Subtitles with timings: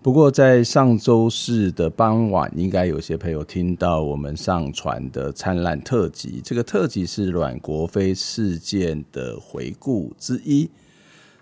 [0.00, 6.40] 不过，在上周四的傍晚，应该有些朋友听到我们上传的灿烂特辑。
[6.42, 10.70] 这个特辑是阮国飞事件的回顾之一。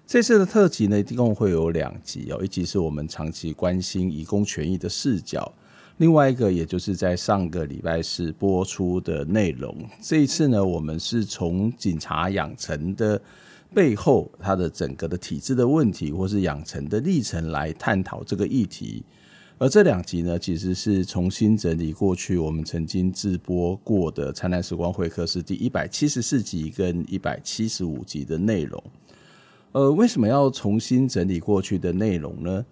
[0.06, 2.40] 这次的特辑呢，一共会有两集哦。
[2.42, 5.52] 一集是我们长期关心移工权益的视角，
[5.98, 9.76] 另外一个也就是在上个礼拜四播出的内容。
[10.00, 13.20] 这一次呢，我们是从警察养成的。
[13.76, 19.04] 背后，它的整个的体制的问题，或是养成的历程来探讨这个议题。
[19.58, 28.82] 而这两集呢，其实是重新整理过去我们曾经直播过的《灿烂时光会客室》第一百七十四集跟一百七十五集的内容。
[29.72, 32.64] 呃，为什么要重新整理过去的内容呢？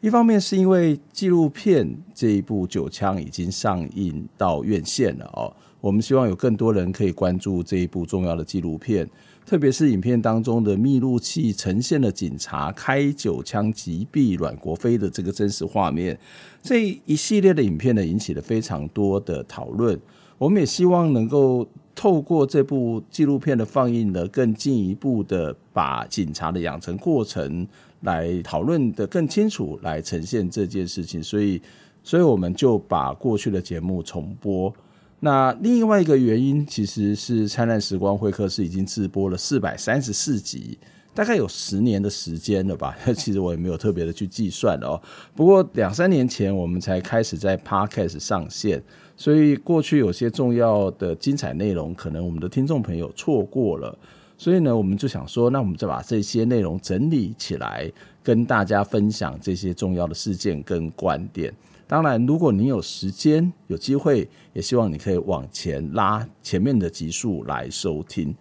[0.00, 9.06] 一方面是因为纪录片这一部《九枪》已经上映到院线了哦，我们希望有更多人可以关注这一部重要的纪录片。
[9.46, 16.18] 特别是影片当中的密录器呈现了警察开九枪击毙阮国飞的这个真实画面，
[16.60, 19.96] 这一系列的影片呢，引起了非常多的讨论。
[20.36, 27.64] 我们也希望能够透过这部纪录片的放映呢，更进一步的把警察的养成过程
[28.00, 31.22] 来讨论得更清楚，来呈现这件事情。
[31.22, 31.62] 所以，
[32.02, 34.74] 所以我们就把过去的节目重播。
[35.20, 40.78] 那另外一个原因，其实是《灿烂时光会客室》已经直播了四百三十四集，
[41.14, 42.94] 大概有十年的时间了吧。
[43.16, 45.00] 其实我也没有特别的去计算哦。
[45.34, 48.82] 不过两三年前我们才开始在 Podcast 上线，
[49.16, 53.98] 所以过去有些重要的精彩内容，可能我们的听众朋友错过了。
[54.38, 57.90] 所以呢，我们就想说，那我们就把这些内容整理起来，
[58.22, 61.50] 跟大家分享这些重要的事件跟观点。
[61.88, 68.34] 当然，如果你有时间、有机会，也希望你可以往前拉前面的集数来收听。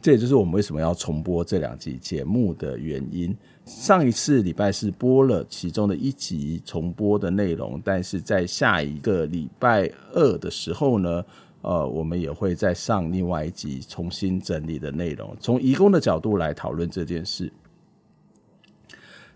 [0.00, 3.36] 这也就是我们为什么要重播这两集节目的原因。
[3.64, 11.24] 上一次礼拜四播了其中的一集重播的内容，但是在下一个礼拜二的时候呢，
[11.62, 17.52] 呃，我们也会再上另外一集重新整理的内容，从移工的角度来讨论这件事。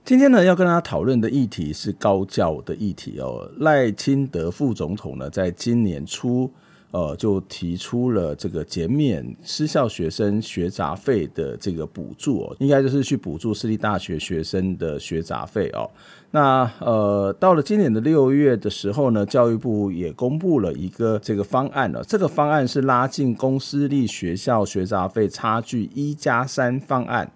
[0.05, 3.49] 今天呢，要跟大家讨论的议题是高教的议题哦。
[3.59, 6.51] 赖清德副总统呢，在今年初，
[6.91, 15.89] 呃，就提出了这个减免私校学生学杂费的这个补助哦，应该就是去补助私立大学学生的学杂费哦。
[16.33, 22.03] 那呃，到了今年的六月的时候呢，教育部也公布了一个这个方案了。
[22.03, 27.31] 这个方案是拉近公私立学校学杂费差距一加三方案。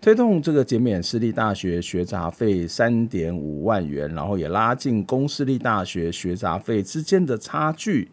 [0.00, 8.08] 推动这个减免私立大学学杂费三点五万元，然后也拉近公私立大学学杂费之间的差距。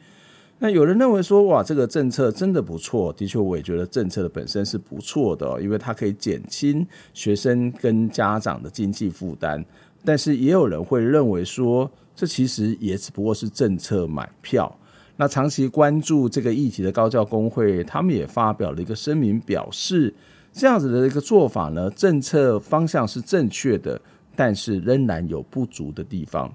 [0.57, 3.13] 那有人认为说，哇，这个政策真的不错。
[3.13, 9.63] 的确，我也觉得政策的本身是不错的，因为它可以减轻学生跟家长的经济负担。
[10.03, 14.75] 但是也有人会认为说，这其实也只不过是政策买票。
[15.17, 20.11] 那长期关注这个议题的高教工会，他们也发表了一个声明，表示。
[20.55, 23.99] 这样子的一个做法呢，政策方向是正确的，
[24.37, 26.49] 但是仍然有不足的地方。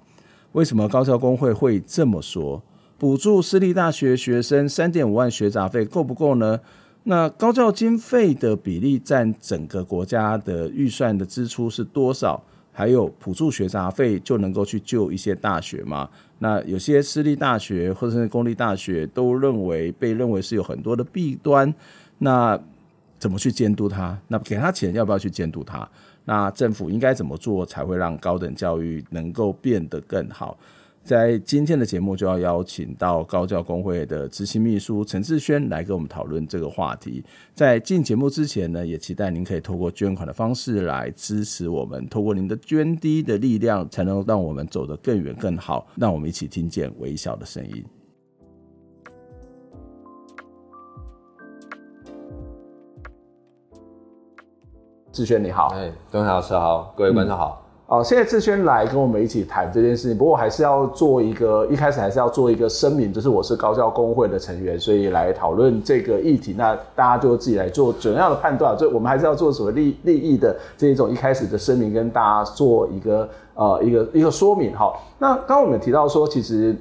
[0.53, 2.63] 为什么高教工会会这么说？
[2.97, 6.59] 补助私立大学学生三点五万学杂费够不够呢？
[7.03, 12.43] 那高教经费的比例占整个国家的预算的支出是多少？
[12.73, 16.09] 还有补助学杂费就能够去救一些大学吗？
[16.39, 21.75] 那有些私立大学或者是公立大学都认为被认为是有很多的弊端。
[22.19, 22.59] 那
[23.21, 24.19] 怎么去监督他？
[24.27, 25.89] 那给他钱要不要去监督他？
[26.25, 30.59] 那政府应该怎么做才会让高等教育能够变得更好？
[31.03, 37.25] 在今天的节目就要邀请到高教工会的执行秘书陈志轩来跟我们讨论这个话题。
[37.55, 45.87] 在进节目之前呢，也期待您可以透过捐款的方式来支持我们，透过您的捐滴的力量，才能让我们走得更远更好。
[45.97, 48.00] 让我们一起听见微小的声音。
[55.21, 57.61] 志轩你好，哎，东海老师好，各位观众好。
[57.89, 68.75] 哦、嗯，现在志轩来跟我们一起谈这件事情，不过还是要做一个，一开始还是要做一个声明，就是我是高教工会的成员，所以来讨论这个议题，那大家就自己来做怎样的判断。
[68.79, 74.75] 所以我们还是要做什么利利益的这一种一开始的声明，跟大家做一个呃一个一个说明。
[74.75, 76.75] 好，那刚刚我们提到说，其实。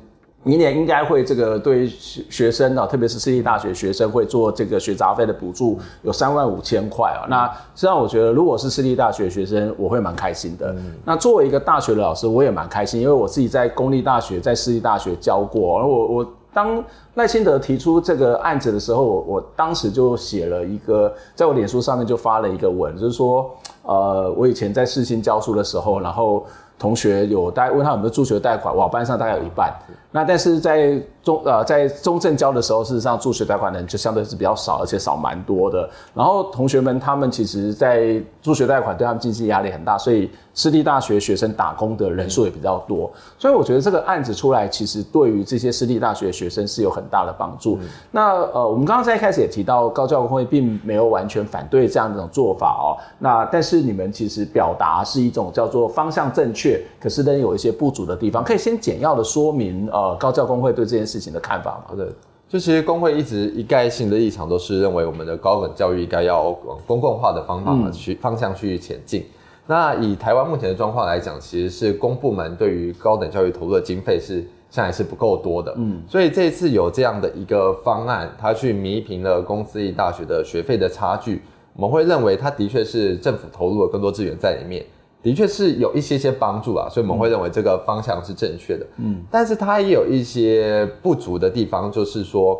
[0.43, 7.27] 明年应该会这个对学学生啊，特别是私立大学学生会做这个学杂费的补助，有三万五千块啊。
[7.29, 7.45] 那
[7.75, 10.73] 实际上我觉得，如果是私立大学学生，我会蛮开心的。
[11.03, 15.77] 那作为一个大学的老师，我也蛮开心，因为我自己在公立大学、在私立大学教过。
[15.79, 16.81] 而我我当
[17.15, 23.51] 赖清德提出这个案子的时候，我我当时就写了一个，在我脸书上面就发了一个文，就是说，
[23.83, 26.45] 呃，我以前在世新教书的时候，然后。
[26.79, 29.69] 同学有大概问他有没有助学贷款，我，班上大概有一半。
[30.11, 35.87] 那但是在中呃在中正教的时候，事实上助学贷款的人就相对是比较少，而且少蛮多的。
[36.13, 43.11] 然后同学们他们其实，在助学贷款对他们经济压力很大，所以私立大学学生打工的人数也比较多。
[43.37, 47.77] 所以我觉得这个案子出来，其实对于这些私立大学学生是有很大的帮助。
[47.81, 52.97] 嗯、那呃，我们刚刚在一开始也提到，高教工会并没有完全反对这样一种做法哦。
[53.19, 61.95] 那但是你们其实表达是一种叫做方向正确，可是呢有一些不足的地方，可以先简要的说明呃高教工会对这件事情的看法吗？
[61.95, 62.07] 对，
[62.47, 69.23] 就其实工会一直一概性的立场都是认为我们的高等教育应该要往公共化的方法去、嗯、方向去前进。
[69.67, 75.71] 那以台湾目前的状况来讲，其实是公部门对于高等教育投入的经费是现在是不够多的。
[75.77, 81.43] 嗯，所以这一次有这样的一个方案，它去弥平了公私立大学的学费的差距，
[81.75, 84.83] 我们会认为它的确是政府投入了更多资源在里面。
[85.21, 88.85] 的确是有一些些帮助啊，所以我们会认为这个方向是正确的。
[88.97, 92.59] 嗯，但是它也有一些不足的地方，就是说，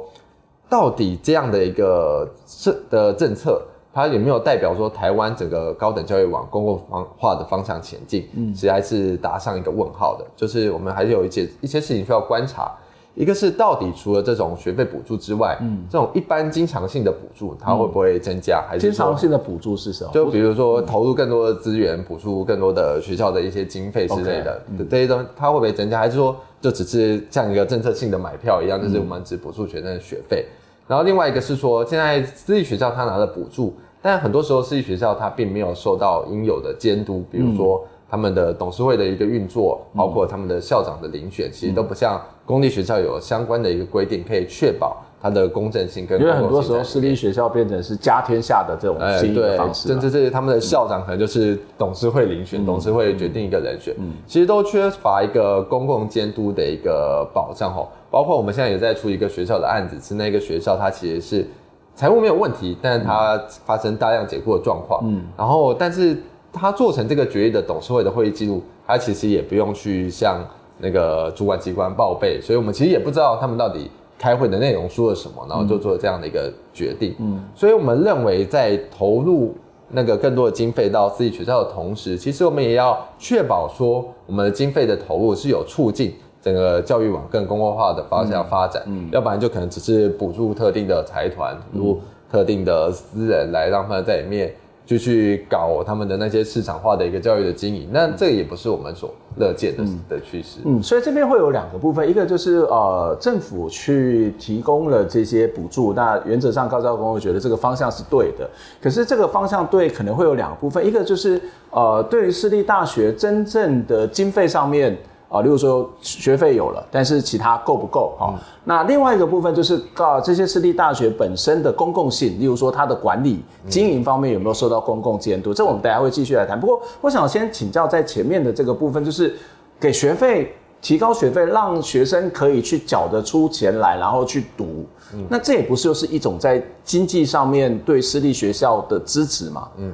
[0.68, 3.62] 到底这样的一个政的政策，
[3.94, 8.28] 它有没有代表说台湾整个高等教育往公共方化的方向前进？
[8.36, 10.26] 嗯，其实还是打上一个问号的。
[10.36, 12.76] 就是我们还是有一些一些事情需要观察。
[13.16, 18.64] 一个是到底除了这种学费补助之外，嗯，这种一般经常性的补助，它会不会增加？
[18.68, 20.12] 还是经常性的补助是什么？
[20.14, 26.00] 就比如说投入更多的资源，补助更多的学校的一些经费之类的，这些东西它会不会增加？
[26.00, 30.46] 还是说就只是像一个政策性的买票一样，就是我们只补助学生的学费？
[30.88, 37.84] 然后另外一个是说，现在私立学校它拿了补助，但很多时候私立学校它并没有受到应有的监督，比如说。
[38.10, 46.20] 他们的董事会的一个运作，包括他们的校长的遴选，其实都不像公立学校有相关的一个规定，可以确保它的公正性跟。
[46.20, 53.96] 因为很多时候私立学校变成是家天下的这种经营方式，甚至是他们的校长可能就是董事会遴选，董事会决定一个人选，
[54.26, 57.88] 其实都缺乏一个公共监督的一个保障哦。
[58.10, 61.48] 包括我们现在也在出一个学校的案子，是那个学校它其实是
[61.94, 66.18] 财务没有问题，但是它发生大量解雇的状况，嗯，然后但是。
[66.52, 70.44] 他做成这个决议的董事会的会议记录，他其实也不用去向
[70.80, 77.14] 那个主管机关报备，所以我们其实也不知道他们到底开会的内容说了什么，然后就做了这样的一个决定。
[77.20, 79.54] 嗯，所以我们认为在投入
[79.90, 88.82] 那个更多的经费到私立学校的同时，其实我们也要确保说我们的经费的投入是有促进整个教育往更公共化的方向发展。
[88.88, 94.54] 嗯，要不然就可能只是补助特定的财团，补助特定的私人来让他们在里面。
[94.90, 100.62] 就去搞他们的那些市场化的一个教育的经营，那这个也不是我们所乐见的的趋势。
[100.66, 108.50] 嗯，所以这边会有两个部分，一个就是呃政府去提供了这些补助，那原则上高教工会觉得这个方向是对的。
[108.82, 114.98] 可是这个方向对可能会有两个部分，一个就是呃对于私立大学真正的经费上面。
[115.30, 118.34] 啊，例如说学费有了，但是其他够不够啊？
[118.34, 125.54] 嗯、那另外一个部分就是，告这些私立大学本身的公共性，例如说它的管理、经营方面有没有受到公共监督？
[125.54, 126.60] 嗯、这我们大家会继续来谈。
[126.60, 129.38] 不过，我想先请教在前面的这个部分，就是
[129.80, 134.84] 给学费提高学费，让学生可以去缴得出钱来，然后去读。
[135.14, 139.68] 嗯、那这也不是就是一种在经济上面对私立学校的支持嘛？
[139.78, 139.94] 嗯，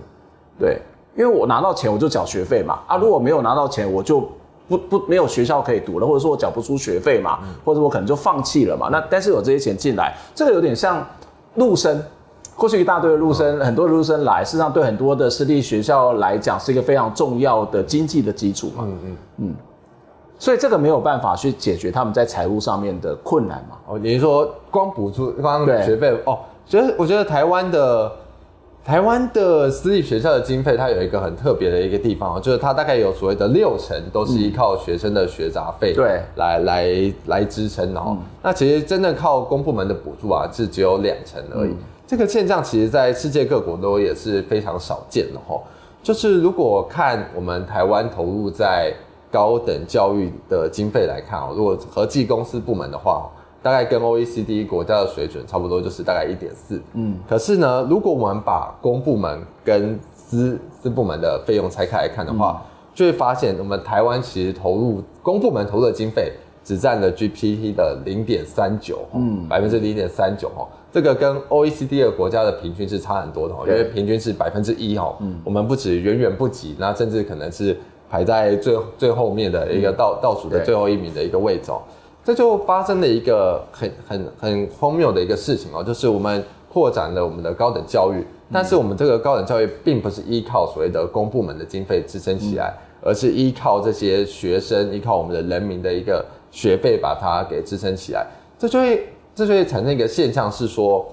[0.58, 0.80] 对，
[1.18, 2.80] 因为我拿到钱我就缴学费嘛。
[2.88, 4.26] 啊，如果没有拿到钱，我就。
[4.68, 8.90] 不不，没有学校可以读了，或者说我缴不出学费嘛，嗯、或者我可能就放弃了嘛。
[8.92, 11.06] 那但是有这些钱进来，这个有点像
[11.56, 12.04] 陆生，
[12.56, 18.84] 过去一大堆的陆生，嗯、很多陆生来，事实上对很多的私立学校来讲是一个非常重要的经济的基础嘛。
[18.88, 19.56] 嗯嗯嗯。
[20.38, 23.78] 所以这个没有办法去解决他们在财务上面的困难嘛？
[23.88, 26.20] 哦，你是说光补助光学费？
[26.26, 28.12] 哦，其实我觉得台湾的
[28.86, 38.10] 台湾的私立学校的经费，它有一个很特别的一个地方，就是它大概有所谓的六成都是依靠学生的学杂费对来来来支撑的哦。
[38.10, 41.72] 嗯、那其实真正靠公部门的补助啊，是只有两成而已。
[41.72, 45.60] 嗯、这个现象其实在世界各国都也是非常少见的哈。
[46.04, 48.94] 就是如果看我们台湾投入在
[49.32, 53.28] 高等教育的经费来看哦，如果合计公司部门的话，
[53.66, 56.80] 大概跟 OECD 国家的水准差不多，就是大概一点四。
[56.94, 66.32] 嗯，可是呢，如果我们把公部门跟私私部门的费用拆开来看的话，嗯、就会发现我们台湾其实投入公部门投入的经费
[66.64, 70.48] 只占了 GPT 的零点三九，嗯，百分之零点三九。
[70.50, 77.76] 哦，这个跟 OECD 的国家的平均是差很多的哦，因为平均是百分之一哦，嗯，我们不止远远不及，那甚至可能是。
[78.08, 81.72] 排在最最后面的一个倒倒数的最后一名的一个位置，
[82.26, 98.26] 这就发生了一个很很很荒谬的一个事情哦，就是我们扩展了我们的高等教育，但是我们这个高等教育并不是依靠所谓的公部门的经费支撑起来，而是依靠这些学生，依靠我们的人民的一个学费把它给支撑起来，
[98.58, 101.06] 这就会这就会产生一个现象是说，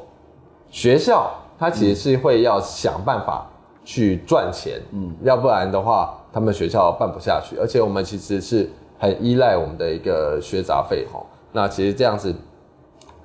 [0.71, 3.47] 学校它其实是会要想办法
[3.85, 6.19] 去赚钱，嗯，要不然的话。
[6.35, 8.67] 他们学校办不下去，而且我们其实是
[9.03, 11.21] 很依赖我们的一个学杂费哈。
[11.51, 12.33] 那其实这样子，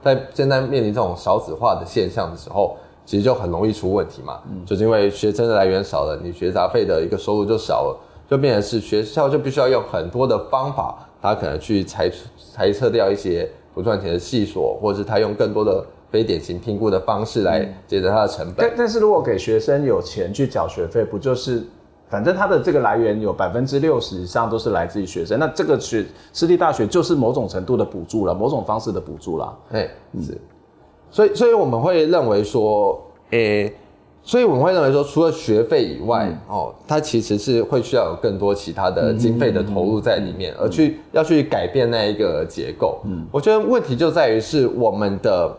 [0.02, 4.42] 在现在面临这种少子化的现象的时候，其实就很容易出问题嘛。
[4.50, 12.12] 嗯，就是因为学生的来源少了，你学杂费的一个收入就少了，就变成是学校就必须要用很多的方法，他可能去裁
[12.54, 18.56] 裁撤掉一些不赚钱的系所，或者是他用更多的非典型评估的方式来节省他的成本。
[18.58, 21.64] 但但是如果给学生有钱去缴学费，不就是？
[22.10, 29.58] 反正它的这个来源有百分之六十以上都是来自于学生，那这个学私立大学就是某种程度的补助了，某种方式的补助了。
[29.72, 29.90] 哎，
[30.22, 30.38] 是，
[31.12, 33.74] 所以所以我们会认为说，诶、欸，
[34.24, 43.02] 所以我们会认为说，除了学费以外，嗯、哦，它其实是会需要有更多其他的经费的投入在里面，而去要去改变那一个结构。
[43.06, 45.56] 嗯，我觉得问题就在于是我们的。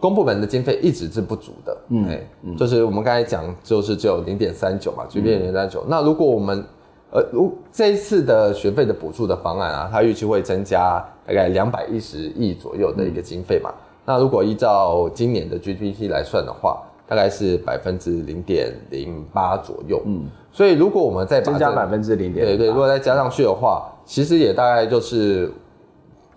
[0.00, 5.82] 公部门的经费一直是不足的，嗯，就是我们刚才讲，就是只有零点三九嘛 P 零点三九。
[5.88, 6.62] 那如果我们，
[7.10, 13.70] 呃，如这一次的学费的补助的方案啊，它预期会增加大概两百一十亿左右的一个经费嘛。
[13.70, 20.26] 嗯、那如果依照今年的 G D P 来算的话，大概是百分之零点零八左右，嗯。
[20.52, 25.50] 所以如果我们再把增加百分之零点，对对，如果再加上去的话，其实也大概就是。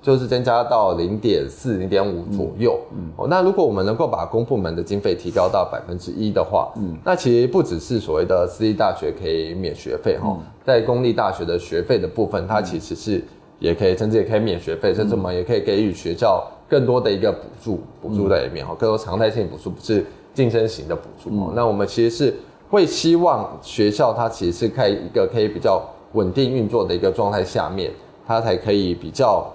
[0.01, 2.79] 就是增加到零点四、零点五左右。
[2.91, 13.21] 嗯，哦，那如果我们能够把公部门的经费提高到百分之一的话，嗯，那其实不只是所谓的私立大学可以免学费哈，在公立大学的学费的部分，它其实是
[13.59, 21.29] 也可以，甚至也可以免学费，甚至我们也可以给予学校更多的一个补助，补助在里面哈，更多常态性补助，不是竞争型的补助。
[21.31, 22.33] 嗯，那我们其实是
[22.69, 25.81] 会希望学校它其实是开一个可以比较
[26.13, 27.91] 稳定运作的一个状态下面，
[28.25, 29.45] 它才可以比较。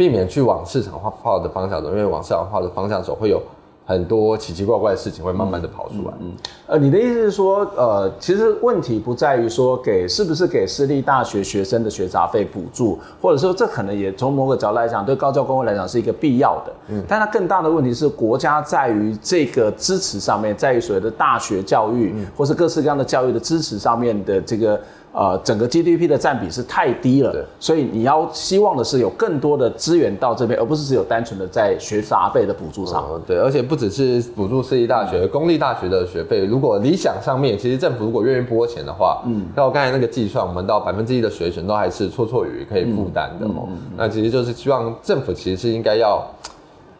[0.00, 3.38] 避免去往市场化化的方向走，因为往市场化的方向走，会有
[3.84, 6.14] 很多奇奇怪怪的事情会慢慢的跑出来。
[6.20, 6.32] 嗯，嗯，
[6.68, 16.72] 呃，你的意思是说，呃，其实问题不在于说给是不是给私立大学学生的学杂费补助，或者说这可能也从某个角度来讲，对高教工会来讲是一个必要的。
[16.88, 24.80] 嗯，但它更大的问题是国家在于这个支持上面，在于所谓的大学教育，嗯，或是各式各样的教育的支持上面的这个。
[25.12, 33.04] 呃，整个 GDP 的占比是太低了，对所以你要希望的是有更多的资源到这边，而不是只有单纯的在学杂费的补助上。
[33.10, 33.20] 嗯。
[33.26, 43.68] 对，而且不只是补助私立大学，嗯、公立大学的学费，如果理想上面，其实政府如果愿意拨钱的话，嗯，那我刚才那个计算，我们到百分之一的水准都还是绰绰有余可以负担的哦。
[43.96, 46.24] 那其实就是希望政府其实是应该要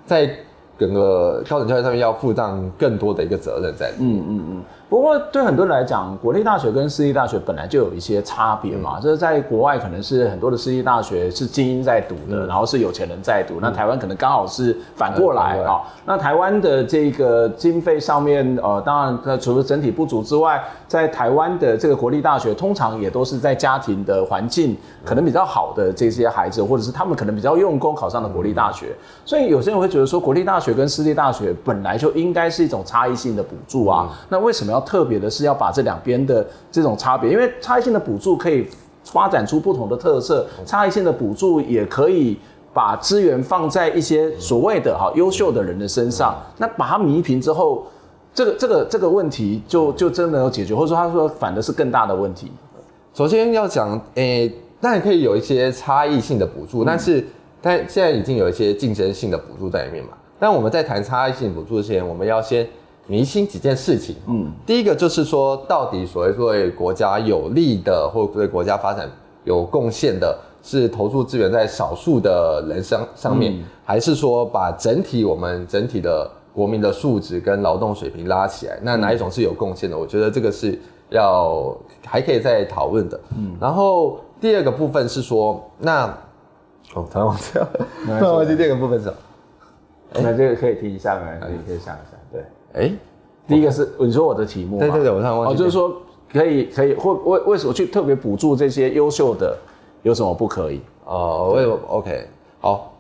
[0.05, 0.29] 在
[0.77, 4.19] 整个高等教育上面要负担更多的一个责任在里面。
[4.19, 4.63] 嗯嗯嗯。
[4.91, 8.99] 不过对很多人来讲，国立大学跟私立大学本来就有一些差别嘛。
[9.01, 13.55] 这、嗯、在国外可能是很多的私立大学是精英在读的，嗯、然后是有钱人在读。
[13.55, 15.81] 嗯、那台湾可能刚好是反过来啊。
[16.05, 28.89] 那台湾的这个经费上面，呃，当然除了整体不足之外，在台湾的这个国立大学，通常也都是在家庭的环境可能比较好的这些孩子，或者是他们可能比较用功考上的国立大学。
[29.25, 34.09] 所以有些人会觉得说，国立大学跟私立大学本来就应该是一种差异性的补助啊。
[34.11, 34.80] 嗯、那为什么要？
[34.81, 38.67] 特别的是要把这两边的这种差别，因为差异性的补助可以
[39.05, 42.39] 发展出不同的特色，差异性的补助也可以
[42.73, 47.85] 把资源放在一些所谓的哈优秀的人的身上，那把它弥平之后，
[48.33, 52.53] 这个这个这个问题就就真的有解决，或者说他说反的是更大的问题。
[53.13, 57.27] 首先要讲，诶、欸，当然可以有一些差异性的补助，嗯、但是
[57.61, 60.11] 但现在已经有一些竞争性的补助在里面嘛。
[60.39, 62.67] 但我们在谈差异性补助之前，我们要先
[63.09, 64.17] 厘清几件事情。
[64.27, 69.09] 嗯，第一个就是说，到底所谓对国家有利的，或对国家发展
[69.45, 78.79] 有贡献的，是投注资源在少数的人上上面，嗯、还是说把整体我们整体的国民的素质跟劳动水平拉起来？
[78.83, 79.99] 那哪一种是有贡献的？
[79.99, 80.79] 我觉得这个是
[81.09, 81.77] 要
[82.07, 83.19] 还可以再讨论的。
[83.37, 86.07] 嗯，然后第二个部分是说，那
[86.95, 87.69] 哦，突然忘记了，
[88.07, 89.17] 突然忘记第二个部分是什么？
[90.13, 91.23] 那这个可以提一下吗？
[91.41, 92.10] 可以可以想一下。
[92.73, 92.93] 对，哎，
[93.47, 95.55] 第一个是你说我的题目，对对对，我突然忘记。
[95.55, 95.93] 哦，就是说
[96.33, 99.57] 可以可以，或为为什么去特别补助这些优秀的？
[100.03, 100.81] 有什么不可以？
[101.05, 102.27] 哦，为什么？OK，
[102.61, 102.93] 好，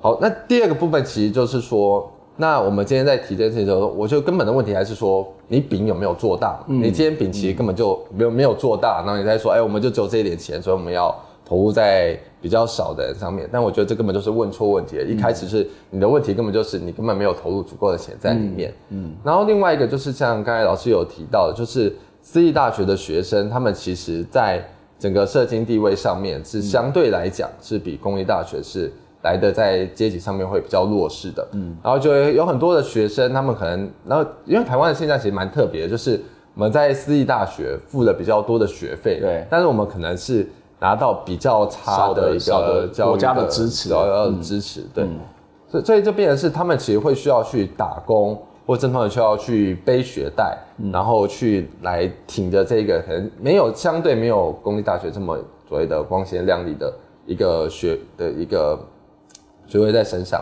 [0.00, 0.18] 好。
[0.20, 6.58] 那第二个部分其实就是说，那我们今天在提这件事情的时候，我觉得根本的问题还是说，你饼有没有做大？
[6.66, 11.18] 嗯、你今天饼其实根本就没有没有做大，然后你再说，哎，我们就只有这一点钱，所以我们要
[11.52, 13.46] 投入在比较少的人上面。
[13.52, 15.04] 但我觉得这根本就是问错问题了。
[15.04, 18.72] 一开始是你的问题，根本就是你根本没有投入足够的钱在里面。
[18.88, 19.10] 嗯。
[19.10, 24.64] 嗯，然后另外一个就是像刚才老师有提到的，就是私立大学的学生，他们其实在。
[24.98, 28.88] 整个社经地位上面是相对来讲是比公立大学是
[29.22, 36.20] 来的在阶级上面会比较弱势的，嗯，然后就有很多的学生，他们可能，然后因为台湾的现在其实蛮特别的，就是
[36.54, 40.48] 我们在私立大学付了比较多的学费，对，但是我们可能是
[40.82, 45.06] 拿到比较差的一个国家的支持，要要支持，对，
[45.70, 48.36] 所以所以就变成是他们其实会需要去打工。
[48.64, 55.36] 或正常的需要去背学贷，嗯、然后去来挺着这个可能没有相对没有公立大学这么
[55.68, 56.94] 所谓的光鲜亮丽的
[57.26, 58.78] 一个学的一个
[59.66, 60.40] 学位在身上，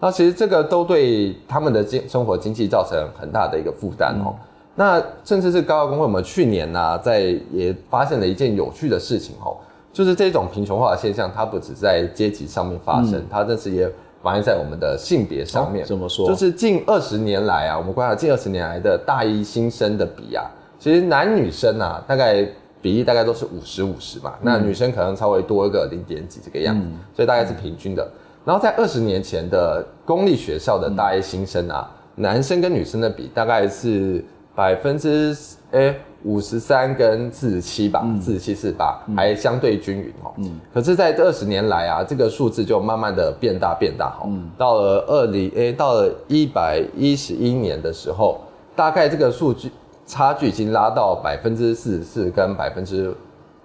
[0.00, 4.34] 那其实这个都对他们的经生活经济造成很大的一个负担哦。
[4.34, 4.38] 嗯、
[4.74, 7.20] 那甚至是高校工会，我们去年呢、啊、在
[7.52, 9.56] 也发现了一件有趣的事情哦，
[9.92, 13.90] 就是这种贫穷化的现象，它不只在阶级上面发生，嗯、它这次也。
[14.22, 16.28] 反映在我们的性别上面，怎么说？
[16.28, 20.44] 就是近二十年来啊，我们观察近二十年来的大一新生的比啊，
[20.78, 22.46] 其实男女生啊，大概
[22.80, 28.08] 比例大概都是五十五十嘛，那女生可能稍微多一个零点几这个样子，所以大概是平均的。
[28.44, 35.36] 然后在二十年前的公立学校的大一新生啊，男生跟女生的比大概是百分之
[35.72, 35.94] 诶。
[36.24, 40.30] 五十三跟四十七吧，四十七、四十八，还相对均匀哦。
[40.36, 44.22] 嗯，可是，在这二十年来啊，这个数字就慢慢的变大变大哈。
[44.26, 48.40] 嗯，到了二零诶，到了一百一十一年的时候，
[48.76, 49.68] 大概这个数据
[50.06, 53.12] 差距已经拉到百分之四十四跟百分之，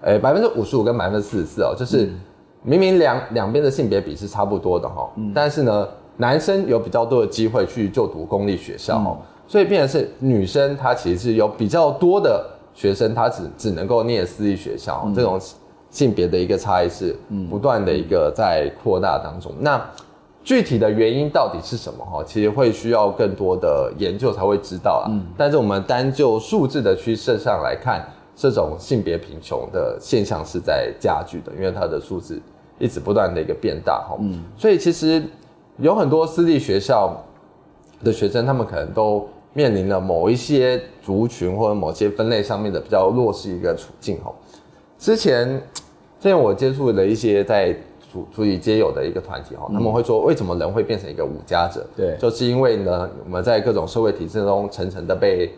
[0.02, 2.10] 诶，百分之五十五跟百分之四十四哦，就是
[2.64, 5.08] 明明两两边的性别比是差不多的哈。
[5.14, 9.16] 嗯，但是呢，男生有比较多的机会去就读公立学校哦。
[9.20, 15.40] 嗯所以变成是女生，她其实是有比较多的学生，她只只能够念私立学校，嗯、这种
[15.90, 17.16] 性别的一个差异是
[17.48, 19.50] 不断的一个在扩大当中。
[19.52, 19.90] 嗯、那
[20.44, 22.04] 具体的原因到底是什么？
[22.04, 25.08] 哈，其实会需要更多的研究才会知道啊。
[25.10, 28.06] 嗯、但是我们单就数字的趋势上来看，
[28.36, 32.38] 这种性别贫穷的现象是在加剧的，因为它的数字
[32.78, 34.14] 一直不断的一个变大哈。
[34.20, 35.22] 嗯，所以其实
[35.78, 37.16] 有很多私立学校
[38.04, 39.26] 的学生，他们可能都。
[39.54, 44.34] 面临了某一些族群或者某些分类上面的比较弱势一个处境吼。
[44.98, 45.48] 之前，
[46.20, 47.72] 之前我接触的一些在
[48.12, 51.86] 处处理皆有的一个团体哈，他们会说，为什么人会变成一个无家者？
[51.96, 55.50] 对，就是因为呢，我们在各种社会体制中层层的被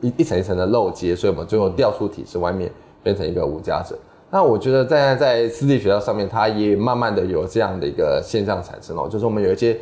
[0.00, 2.70] 一一层一层的漏接，所以我们最后掉出体制外面，
[3.02, 3.98] 变成一个无家者。
[4.30, 9.78] 那我觉得在在私立学校上面，它也慢慢的有这样的一个现象产生哦，就是我们有一些。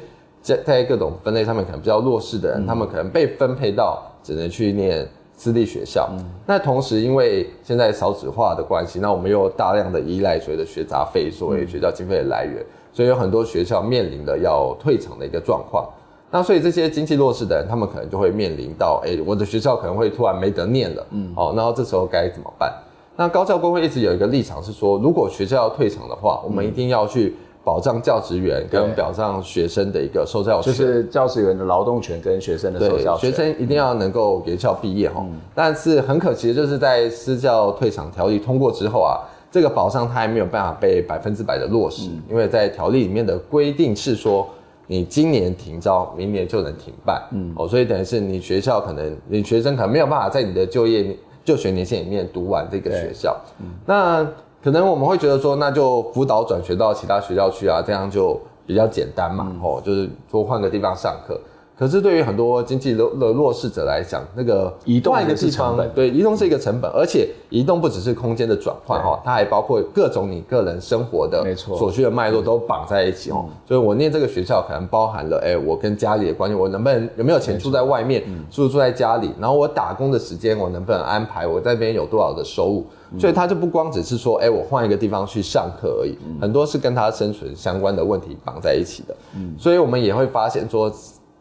[0.47, 5.05] 在在各种分类上面可能比较弱势的人，嗯、他们可能被分配到只能去念
[5.37, 6.09] 私立学校。
[6.13, 15.85] 嗯、那同时，因为现在少子化的关系，那我们又大量的依赖所谓的学杂费作为学校经费的来源，嗯、所以有很多学校面临的要退场的一个状况。
[16.31, 21.05] 那所以这些经济弱势的人，他们可能就会面临到，哎、欸，我的学校可能会突然没得念了。
[21.11, 22.73] 嗯，哦，然后这时候该怎么办？
[23.17, 27.35] 那高教工会一直有一个立场是说，如果学校要退场的话，我们一定要去。
[27.67, 33.29] 保障教职员跟保障学生的一个受教权，就是教职员的劳动权跟学生的受教权。
[33.29, 35.17] 学生一定要能够原校毕业哈。
[35.19, 39.19] 嗯、但是很可惜的就是在私教退场条例通过之后啊，
[39.51, 44.49] 这个保障它还没有办法被百分之百的落实，嗯、因为在条例里面的规定是说，
[44.87, 47.21] 你今年停招，明年就能停办。
[47.33, 51.05] 嗯，哦，所以等于是你学校可能你学生可能没有办法在你的就业
[51.45, 53.37] 就学年限里面读完这个学校。
[53.59, 54.25] 嗯，那。
[54.67, 61.41] 可能我们会觉得说，那就辅导转学到其他学校去啊，这样就比较简单嘛，哦、嗯，就是多换个地方上课。
[61.79, 73.45] 可是对于很多经济弱弱弱势者来讲，那个移动换一个地方，对，移动是一个成本，而且移动不只是空间的转换哈，它还包括各种你个人生活的所需的脉络都绑在一起哦。
[73.69, 82.87] 所以我念这个学校可能包含了，哎，我跟家里的关系，我能不能有没有钱住在外面，住住在家里，然后我打工的时间我能不能安排，我在那边有多少的收入，
[83.19, 89.17] 所以他就不光只是说，哎，我换一个地方去上课而已，很多是跟他生存相关的问题绑在一起的。
[89.59, 90.93] 所以我们也会发现说。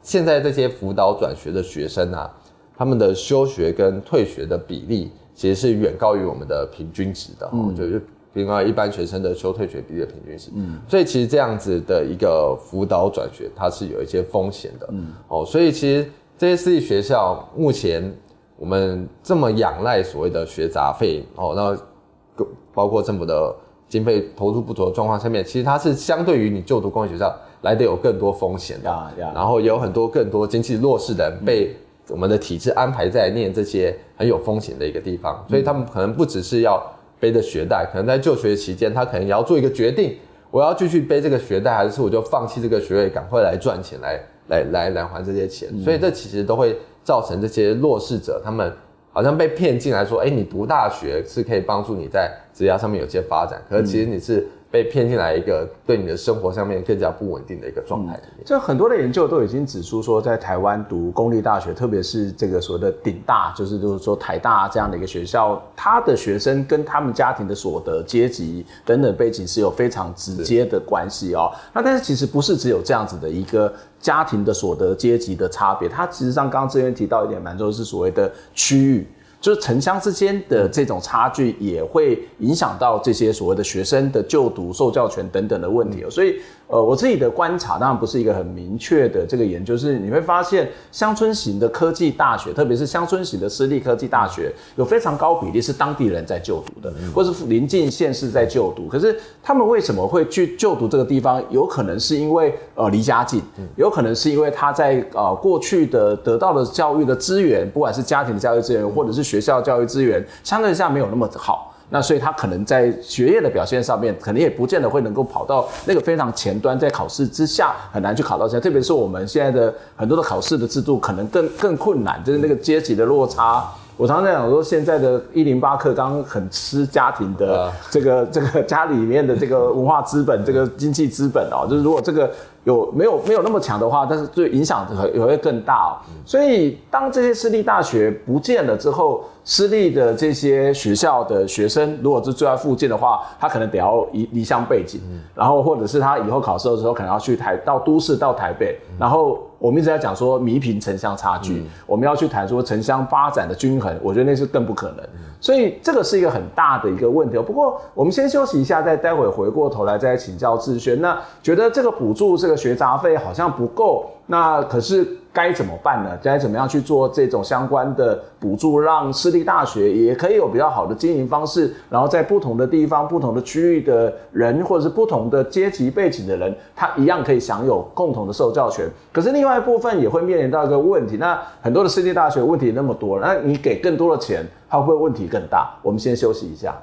[0.05, 2.31] 现在这些辅导转学的学生啊，
[2.77, 7.99] 他们的休学跟退学的比例其实是远高于我们的平均值的，嗯，就是
[8.31, 18.15] 比如说一般学生的休退学比例的平均值，嗯，所以其实这样子的一个辅导转学，它是有一些风险的，嗯，哦，所以其实这些私立学校目前
[18.57, 23.55] 我们这么仰赖所谓的学杂费，哦，那包括政府的
[23.87, 27.35] 经费投入不足的状况下面，其实它是相对于你就读公立学校。
[27.61, 29.33] 来的有更多风险的，yeah, yeah.
[29.33, 31.75] 然后也有很多更多经济弱势的人被
[32.09, 36.79] 我们的体制安排在念这些很有风险的一个地方，所以他们可能不只是要
[37.19, 40.15] 背着学贷，可能在就学期间他可能也要做一个决定，
[40.51, 48.69] 我要继续背这个学贷，还是我就放弃这个学位，赶快来赚钱来来来来还这些钱，所以这其实都会造成这些弱势者他们
[49.13, 54.45] 好像被骗进来说，哎，你读大学是可以帮助你在职业上面有些发展，可是其实你是。
[54.75, 58.43] 被骗进来一个对你的生活上面更加不稳定的一个状态里面。
[58.45, 71.49] 这很多的研究都已经指出说，在台湾读公立大学，特别是这个所谓的顶大，就是就是说台大这样的一个学校，他的学生跟他们家庭的所得、阶级等等背景是有非常直接的关系哦。
[71.71, 79.07] 那但是其实不是只有这样子的一个家庭的所得、阶级的差别，它其实上刚刚志渊提到一点蛮重要，是所谓的区域。
[79.45, 86.03] 就是城乡之间的这种差距，也会影响到这些所谓的学生的就读、受教权等等的问题。
[86.09, 86.41] 所以。
[86.67, 98.87] 呃，我自己的观察当然不是一个很明确的这个研究，是你会发现乡村型的科技大学，特别是乡村型的私立科技大学，有非常高比例是当地人在就读的，或是临近县市在就读。
[98.87, 101.43] 可是他们为什么会去就读这个地方？
[101.51, 103.41] 有可能是因为呃离家近，
[103.75, 111.74] 有可能是因为他在呃过去的得到的教育的资源，不管是家庭的教育资源，或者是学校教育资源，相对下没有那么好。
[111.89, 118.61] 那所以他可能在学业的表现上面，可能也不见得会能够跑到那个非常前端，在考试之下很难去考到这样。
[118.61, 123.63] 特别是我们现在的很多的考试的制度，可能更更困难，就是那个阶级的落差。
[123.97, 132.29] 我常常在讲说，现在的一零八课纲很吃家庭的这个这个家里面的这个文化资本，这个经济资本哦，就是如果这个。
[132.65, 135.91] 有没有没有那么强的话，但是对影响也会更大哦。
[136.25, 144.99] 所以当这些私立大学不见了之后，私立的这些学校的学生，如果是住在附近的话，他可能得要离离乡背景，
[145.35, 154.97] 然后或者是他以后考试的时候可能要去台到都市到台北，然后我们一直在讲说弥平城乡差距，我们要去谈说城乡发展的均衡，我觉得那是更不可能。
[155.45, 157.37] 所以这个是一个很大的一个问题。
[157.37, 160.99] 不过我们先休息一下，再待会回过头来再请教志轩。
[160.99, 166.17] 那觉得这个补助这个学杂费好像不够，那可是该怎么办呢？
[166.23, 178.89] 该怎么样去做这种相关的补助，让私立大学也可以有比较好的经营方式，然后在不同的地方、不同的区域的人，或者是不同的阶级背景的人，他一样可以享有共同的受教权。
[179.11, 184.45] 可是另外一部分也会面临到一个问题，那很多的私立大学问题那么多，那你给更多的钱。
[184.67, 185.69] 它会不会问题更大？
[185.81, 186.75] 我们先休息一下。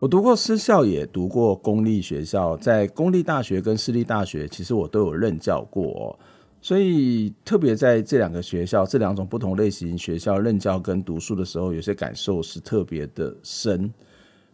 [0.00, 6.18] 我读过私校，也读过公立学校，在公立大学跟私立大学，其实我都有任教过哦。
[6.60, 13.92] 所以特别在这两个学校，这两种不同类型学校任教跟读书的时候，有些感受是特别的深。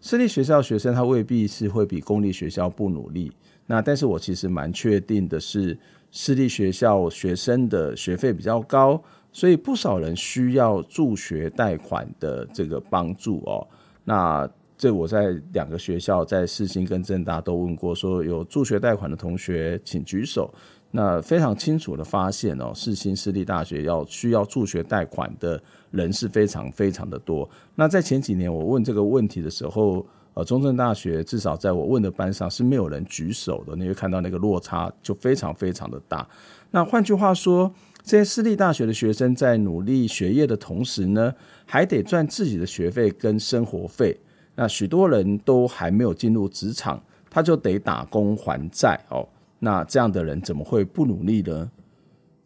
[0.00, 3.30] 私立学校学生他未必是会比公立学校不努力。
[3.66, 5.78] 那但是我其实蛮确定的是，
[6.10, 13.66] 私立学校学生的学费比较高，所以不少人需要助学贷款的这个帮助哦。
[14.04, 14.48] 那
[14.84, 20.52] 这我在两个学校，在世新跟政大都问过，说有助学贷款的同学请举手。
[20.90, 25.58] 那非常清楚的发现哦，世新私立大学要需要助学贷款的
[25.90, 27.48] 人是非常非常的多。
[27.74, 30.06] 那在前几年我问这个问题的时候。
[30.36, 36.28] 呃，中正大学至少在我问的班上是没有人举手的，你会看到那个落差就非常非常的大。
[36.72, 41.32] 那换句话说，这些私立大学的学生在努力学业的同时呢，
[41.64, 44.18] 还得赚自己的学费跟生活费。
[44.54, 49.28] 那许多人都还没有进入职场，他就得打工还债哦。
[49.58, 51.70] 那这样的人怎么会不努力呢？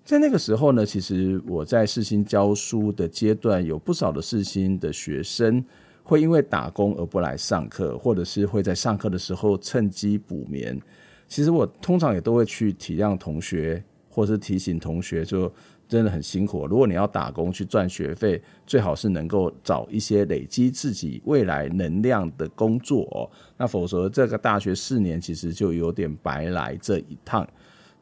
[0.04, 5.64] 在那个时候呢，其实我在世新教书的阶段，有不少的世新的学生。
[6.02, 10.80] 会因为打工而不来上课，或者是会在上课的时候趁机补眠。
[11.26, 15.52] 其实我通常也都会去体谅同学，或是提醒同学，就
[15.88, 16.66] 真的很辛苦。
[16.66, 23.24] 如果你要打工去赚学费，最好是能够找一些累积自己未来能量的工作哦。
[23.56, 27.48] 那否则这个大学四年其实就有点白来这一趟。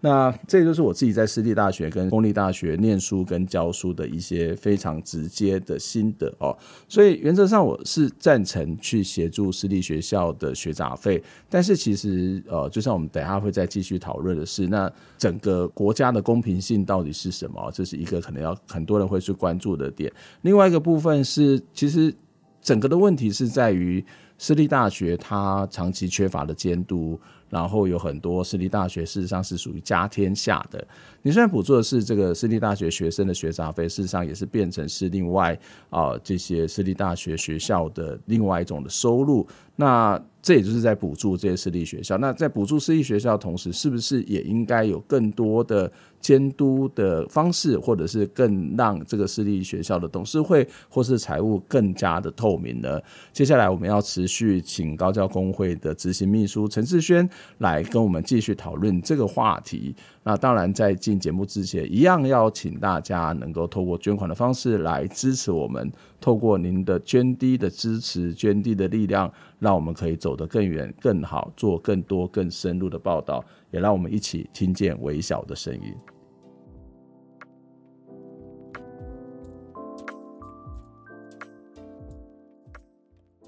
[0.06, 14.88] 那这就是我自己在私立大学跟公立大学念书跟教书的一些非常直接的心得哦，所以原则上我是赞成去协助私立学校的学杂费，但是其实呃，就像我们等下会再继续讨论的是，那
[15.18, 17.68] 整个国家的公平性到底是什么？
[17.74, 20.12] 这是一个可能要很多人会去关注的点。
[20.42, 22.14] 另外一个部分是，其实
[22.62, 24.04] 整个的问题是在于
[24.38, 27.18] 私立大学它长期缺乏的监督。
[27.48, 30.86] 然后有很多私立大学，事实上是属于家天下的。
[31.22, 35.52] 你虽然补助的是这个私立大学学生的学杂费，事实上也是变成是另外
[35.90, 39.46] 啊、呃、这些私立大学学校的另外一种的收入。
[39.74, 42.16] 那这也就是在补助这些私立学校。
[42.18, 45.90] 那在补助私立学校同时，是不是也应该有更多的
[46.26, 53.00] 监督的方式，或者是更让这个私立学校的董事会或是财务更加的透明呢？
[53.32, 59.94] 接下来我们要持续请高教工会的执行秘书陈志轩来跟我们继续讨论这个话题。
[60.24, 65.88] 那当然，在进节目之前，一样要请大家能够透过捐款的方式来支持我们。
[66.20, 76.15] 透过您的捐滴的支持、捐滴的力量，让我们可以走得更远、更好，做更多、更深入的报道，也让我们一起听见微小的声音。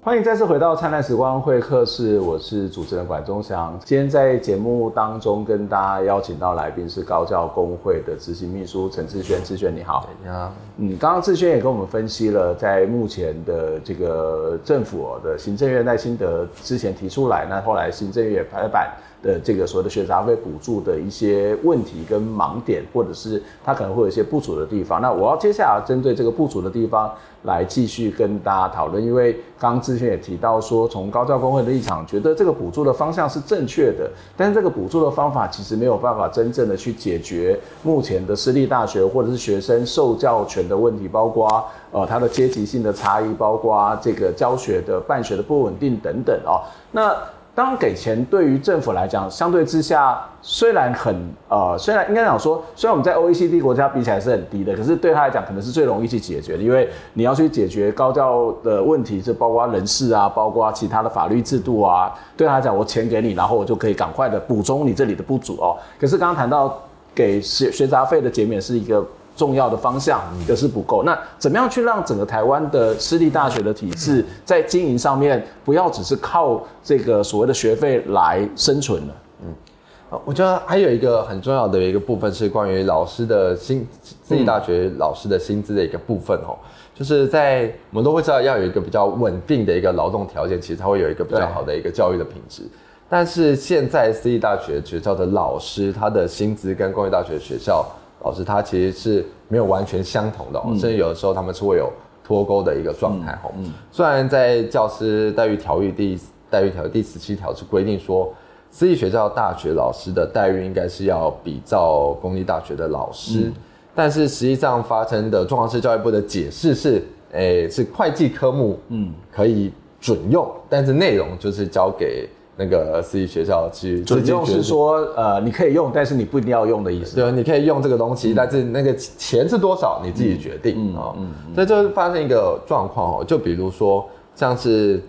[0.01, 3.77] 欢迎再次回到灿烂时光会客室，我是主持人管中祥。
[3.83, 10.07] 今天在节目当中跟大家邀请到来宾是高教工会的执行秘书陈志轩，志轩你好。
[10.23, 10.53] 你好。
[10.77, 18.89] 嗯，刚刚志轩也跟我们分析了，在目前的这个政府的行政院赖清德之前提出来，那后来行政院拍板。
[19.21, 25.01] 的这个所谓的学杂费补助的一些问题跟盲点，或者是它可能会有一些不足的地方。
[25.01, 27.11] 那我要接下来针对这个不足的地方
[27.43, 46.61] 来继续跟大家讨论，因为刚刚志轩也提到说，从高教工会的立场，觉得这个补助的方向是正确的，但是这个补助的方法其实没有办法真正的去解决目前的私立大学或者是学生受教权的问题，包括呃它的阶级性的差异，包括这个教学的办学的不稳定等等哦。
[46.91, 47.15] 那
[47.59, 51.13] 当给钱对于政府来讲，相对之下虽然很
[51.49, 65.75] 呃，虽然应该讲说，虽然我们在 OECD 国家比起来是很低的，可是对他来讲可能是最容易去解决的，因为你要去解决高教的问题，是包括人事啊，包括其他的法律制度啊，对他来讲，我钱给你，然后我就可以赶快的补充你这里的不足哦。
[65.99, 66.81] 可是刚刚谈到
[67.13, 69.05] 给学学杂费的减免是一个。
[69.39, 79.13] 重要的方向可是不够，那怎么样去让整个台湾的私立大学的体制在经营上面不要只是靠这个所谓的学费来生存呢？
[79.41, 83.87] 嗯，我觉得还有一个很重要的一个部分是关于老师的薪，
[84.25, 86.57] 私立大学老师的薪资的一个部分哦，
[86.93, 92.63] 就是在我们都会知道要有一个比较稳定的一个劳动条件，其实才会有一个比较好的一个教育的品质。
[93.07, 97.85] 但是现在私立大学学校的老师，他的薪资跟公立大学学校。
[98.23, 101.91] 老师他其实是没有完全相同的，甚至有的时候他们是会有
[102.23, 103.37] 脱钩的一个状态。
[103.57, 108.33] 嗯，虽然在教师待遇条例第待遇条第十七条是规定说，
[108.71, 113.51] 私立学校大学老师的待遇应该是要比照公立大学的老师，
[113.95, 122.27] 但是实际上发生的状况是教育部的解释是，诶，是会计科目，嗯，可以准用，但是内容就是交给。
[122.59, 127.15] 那个私立学校去准用是说，呃，你可以用，但是你不一定要用的意思。
[127.15, 131.15] 对，你可以用这个东西，嗯、但是那个钱是多少，你自己决定啊。
[131.17, 135.01] 嗯，所以就发生一个状况哦，就比如说像是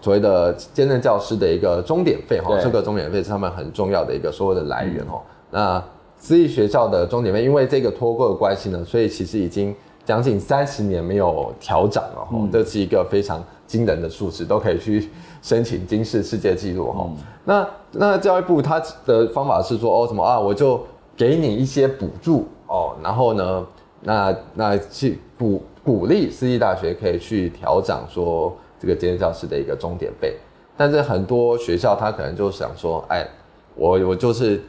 [0.00, 5.22] 所谓的兼任教师的一个钟点费哈，这个钟点费是他们很重要的一个收入的来源哦。
[5.22, 5.22] 嗯、
[5.52, 5.84] 那
[6.18, 9.72] 私立学校的钟点费，因为这个脱钩的关系呢，所以其实已经
[10.04, 15.08] 将近三十年没有调涨了哈，嗯、这是一个非常惊人的数字，都可以去。
[15.42, 20.84] 申请金氏世界纪录哈，嗯、那那教育部他的方法是说哦什么啊，我就
[21.16, 23.66] 给你一些补助哦，然后呢，
[24.02, 30.36] 那那去鼓鼓励私立大学可以去调整说这个兼任教师的一个钟点费，
[30.76, 33.26] 但是很多学校他可能就想说，哎，
[33.74, 34.62] 我我就是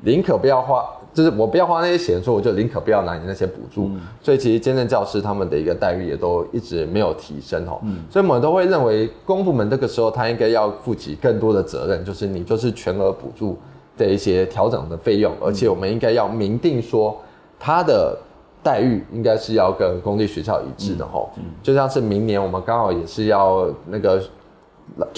[0.00, 0.84] 宁可不要花。
[1.14, 3.86] 就是我不要花那些钱，所以我就宁可不要拿你那些补助。
[3.86, 7.78] 嗯、所以其实兼任教师他们的一个待遇也都一直没有提升哦。
[7.82, 13.58] 嗯、所以我们都会认为公部门这个时候他应该要负起更多的责任，就是你就是全额补助
[13.96, 17.16] 的一些调整的费用，而且我们应该要明定说
[17.58, 18.16] 他的
[18.62, 24.22] 待遇应该是要跟公立学校一致的吼，嗯嗯、就像是明年我们刚好也是要那个。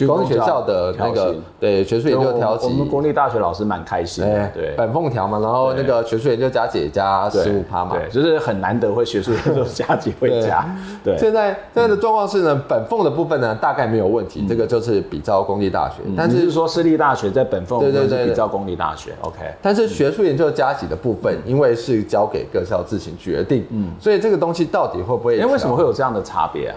[0.07, 10.65] 公立学校的那个对学术研究调剂，我们公立大学老师蛮开心的，对本凤条嘛，然后那个学术研究加给加十五趴嘛，对，就是很难得会学术研究加给会加。
[11.03, 19.39] 对， 现在现在的状况是呢，本凤的部分呢大概没有问题，这个就是比照公立大学，但是说私立大学在本凤对对对比照公立大学，OK。
[19.63, 25.37] 但是学术研究加几的部分，因为是交给各校自行决定，嗯，所以这个东西到底会不会？
[25.37, 26.77] 因为为什么会有这样的差别啊？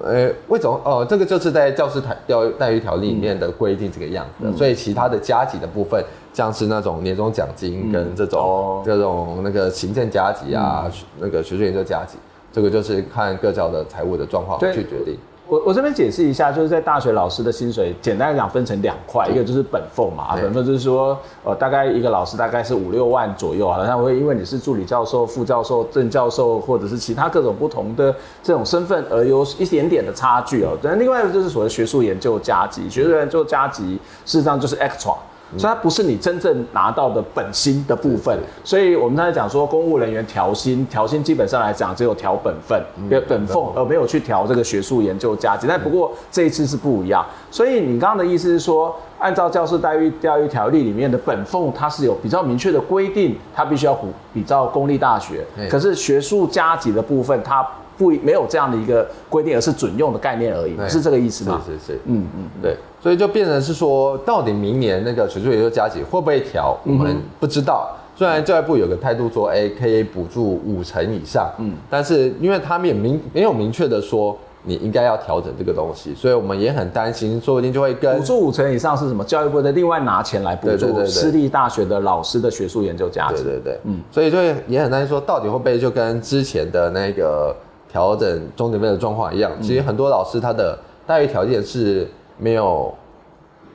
[0.00, 0.80] 呃，为什么？
[0.84, 6.02] 哦，这个就是在教师台教育待遇条例里面的规定这个样子，嗯、所以其他的加级的部分，
[6.32, 12.16] 像是那种年终奖金跟这种、嗯哦、这种那个行政加级啊，嗯、那个学术研究加级，
[12.50, 15.18] 这个就是看各校的财务的状况去决定。
[15.52, 30.70] 我我这边解释一下，就是在大学老师的薪水，简单来讲分成两块，一个就是本俸嘛，本俸就是说，呃，大概一个老师大概是五六万左右，好像会因为你是助理教授、副教授、正教授，或者是其他各种不同的这种身份，而有一点点的差距哦。
[30.82, 35.14] 但另外一个就是所谓学术研究加级，学术研究加级事实上就是 extra。
[35.58, 42.82] 所以它不是你真正拿到的本薪的部分，所以我们刚才讲说，公务人员调薪，调薪基本上来讲只有调本分、
[43.28, 45.68] 本俸，而没有去调这个学术研究加给。
[45.68, 53.98] 但不过这一次是不一样，所以你刚刚的意思是说，按照教师待遇教育条例里面的本俸，它是有比较明确的规定，它必须要
[54.32, 55.44] 比照公立大学。
[55.70, 57.66] 可是学术加级的部分，它。
[58.02, 61.60] 不，没有这样的一个规定，而是准用的概念而已，是这个意思吗？
[61.64, 67.96] 是是是，嗯嗯，对，所以就变成是说，到底明年那个学术研究加急会不会调，我们不知道。
[68.14, 79.24] 虽然教育部有个态度说，哎，可以补助五成以上，嗯，但是因为他们也明没有明确的说你应该要调整这个东西，所以我们也很担心，说不定就会跟补助五成以上是什么？
[79.24, 84.38] 教育部的另外拿钱来补助私立大学的老师的学术研究加给，对对对，嗯，所以就
[84.68, 87.56] 也很担心说，到底会不会就跟之前的那个。
[87.92, 92.94] 调整中等分的状况一样，其实很多老师他的待遇条件是没有、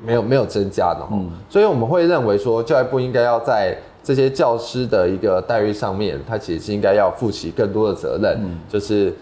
[0.03, 9.13] 没有、没有增加的，嗯，所以我们会认为说，教育部应该要在这些教师的一个待遇上面，他其实是应该要负起更多的责任，嗯，就是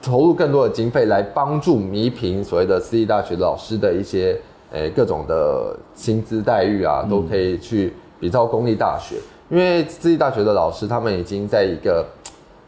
[0.00, 4.40] 投入更多的经费来帮助弥平所谓的私立大学老师的一些
[4.72, 9.16] 诶各种的薪资待遇啊，都可以去比照公立大学，
[9.50, 12.02] 因为私立大学的老师他们已经在一个。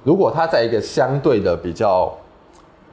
[0.07, 2.17] 如果他在一个相对的比较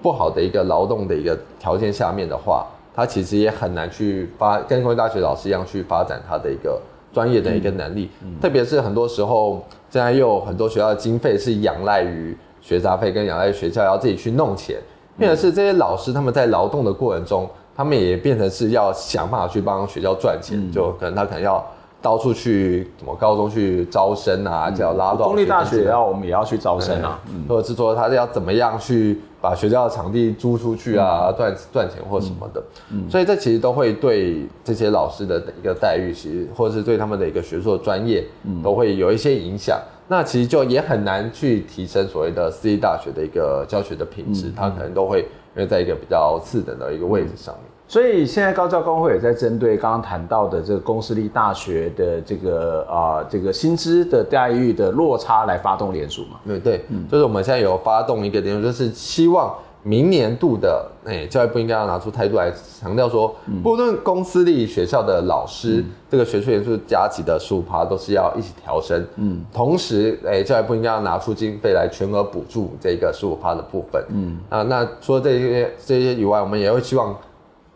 [0.01, 6.81] 不好的一个劳动的一个条件下面的话，他其实也很难去发跟公立大学老师一样去发展他的一个
[7.13, 8.09] 专业的一个能力。
[8.23, 14.77] 嗯嗯、特别是很多时候，现在又有很多学校的经费是仰赖于学杂费，跟仰赖于学校要自己去弄钱，
[15.15, 21.63] 变成是这些老师他们在劳动的过程中，他们也变成是要想办法去帮学校赚钱，嗯、就可能他可能要。
[22.03, 32.61] 到处去什么高中去招生啊，就要拉到公立大学也要我们也要去招生啊，或者是说他要怎么样去把学校的场地租出去啊，赚赚钱或什么的，
[33.09, 38.21] 所以这其实都会对这些老师的一个待遇，其实或者是对他们的一个学术专业，
[38.61, 39.79] 都会有一些影响。
[40.09, 45.21] 那其实就也很难去提升所谓的私立大学的一个教学的品质，它可能都会
[45.55, 47.63] 因为在一个比较次等的一个位置上面。
[47.85, 56.39] 所以现在高教工会也在针对刚刚谈到的这个公私立大学的这个啊、呃、这个薪资的待遇的落差来发动联署嘛？
[56.47, 69.05] 对对，嗯、就是我们现在有发动一个联署，就是希望明年度的哎、欸、教育部应该要拿出态度来强调说，不论公私立学校的老师，嗯、这个学术研究加起的十五趴都是要一起调升。
[69.17, 74.03] 嗯，同时哎、欸、教育部应该要拿出经费来全额补助这个十五趴的部分。
[74.09, 77.15] 嗯啊，那除了这些这些以外，我们也会希望。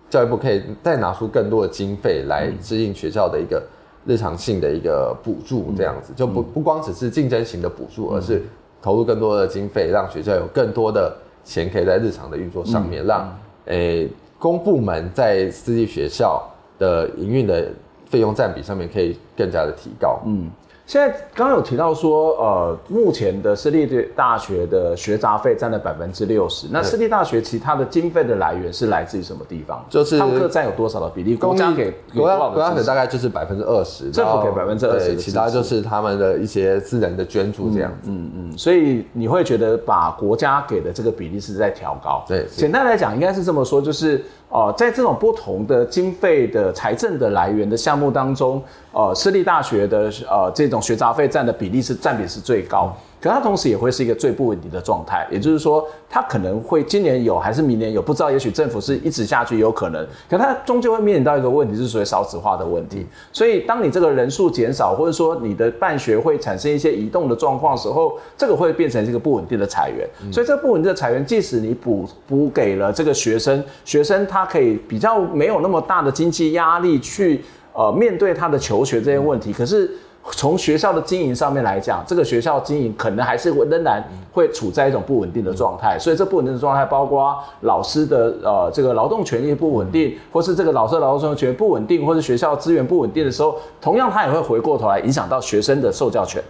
[0.10, 3.62] 教育部可以再拿出更多的经费来支应学校的一个
[4.06, 8.42] 日常性的一个补助，这样子就不不光只是竞争型的补助，而是
[8.82, 16.48] 投入更多的经费，让学校有更多的钱可以在日常的运作上面，让诶公部门在私立学校
[16.80, 17.70] 的营运的
[18.06, 20.22] 费用占比上面可以更加的提高。
[20.26, 20.50] 嗯。
[20.88, 26.68] 现在刚刚有提到说，呃，目前的私立大学的学杂费占了百分之六十。
[26.72, 29.86] 那私立大学其他的经费的来源是来自于什么地方？
[29.90, 31.36] 就是他们各占有多少的比例？
[31.36, 38.10] 国家给国家国家给大概就是百分之二十，政府给百分之二十，其他就是他们的一些私人的捐助这样子。
[38.10, 38.58] 嗯嗯，嗯。
[38.58, 42.24] 所以你会觉得把国家给的这个比例是在调高？
[42.26, 42.46] 对。
[42.56, 44.24] 简单来讲，应该是这么说，就是。
[44.50, 52.96] 哦、呃，在这种不同的经费的财政的来源的项目当中，呃，私立大学的呃这种学杂费占的比例是占比是最高。
[53.20, 55.28] 可它同时也会是一个最不稳定的状态。
[55.32, 58.30] 也就是说，它可能会今年有，还是明年有，不知道。
[58.30, 63.06] 也许政府是一直下去有可能，可它终究会面临到一个问题，是属于少子化的问题。
[63.32, 70.08] 所以，当你这个人数减少，或者说你的办学会产生一些移动的状况时候，这个会变成一个不稳定的裁员。
[70.32, 77.44] 所以，这不稳定的裁员，即使你补补给了这个学生，学生他可以比较没有那么大的经济压力去
[77.74, 79.90] 呃面对他的求学这些问题，可是。
[80.32, 96.44] 从学校的经营上面来讲，这个学校经营可能还是会仍然会处在一种不稳定的状态，所以这不稳定的状态包括老师的呃这个劳动权益不稳定，或是这个老师的劳动权不稳定，或是学校资源不稳定的时候，同样它也会回过头来影响到学生的受教权。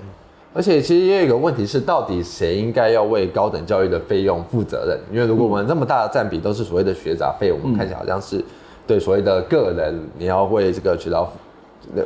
[0.53, 4.99] 而且其实也有一个问题是，到底谁应该要为高等教育的费用负责任？
[5.11, 8.43] 因为如果我们这么大的占比都是所谓的学杂费，我们看起来好像是
[8.87, 11.31] 对所谓的个人你要为这个学校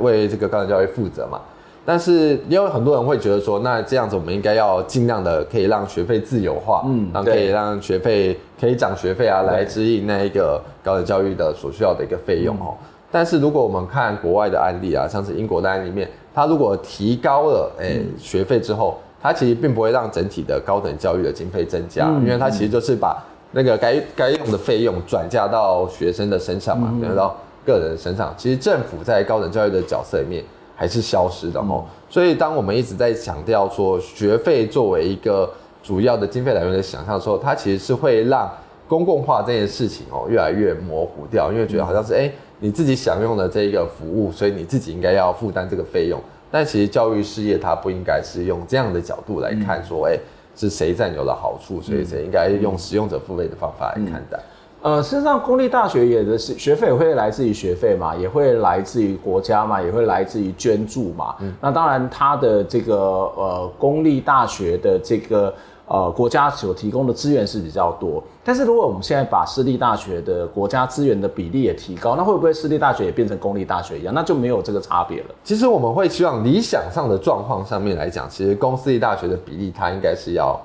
[0.01, 1.39] 为这个高等教育负责嘛。
[1.83, 12.75] 但是也有很多人会觉得说，那这样子我们应该要尽量的可以让学费自由化，嗯，然后可以让学费可以涨学费啊，来支应那一个高等教育的所需要的一个费用哦。
[13.11, 23.17] 但是如果我们看国外的案例啊，像是英国的案例里面，它如果提高了诶、欸、学费之后，它其实并不会让整体的高等教育的经费增加，因为它其实就是把
[23.53, 28.31] 那个该该用的费用转嫁到学生的身上嘛，转嫁到个人身上。
[28.37, 30.43] 其实政府在高等教育的角色里面。
[30.81, 35.47] 还是消失的哦，所以当我们一直在强调说学费作为一个
[35.83, 38.51] 主要的经费来源的想象的时候，它其实是会让
[38.87, 46.19] 公共化这件事情哦越来越模糊掉，因为觉得好像是哎你自己享用的这一个服务，所以你自己应该要负担这个费用，
[46.49, 50.17] 但其实教育事业它不应该是用这样的角度来看说哎
[50.55, 54.39] 是谁占有了好处，所以谁应该用使用者付费的方法来看待。
[54.83, 61.35] 呃，事实上，公立大学也的是学费也会来自于学费嘛，也会来自于国家嘛，也会来自于捐助嘛。
[61.39, 65.53] 嗯，那当然，它的这个呃公立大学的这个
[65.85, 68.23] 呃国家所提供的资源是比较多。
[68.43, 74.11] 但是，如果我们现在把私立大学的国家资源的比例也提高，那会不会私立大学也变成公立大学一样？
[74.11, 75.27] 那就没有这个差别了。
[75.43, 80.59] 其实我们会希望理想上的状况上面来讲，其实公私立大学的比例它应该是要。